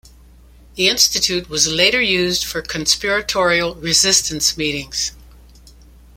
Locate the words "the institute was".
0.77-1.67